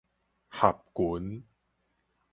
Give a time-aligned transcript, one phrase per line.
[0.49, 1.43] 合群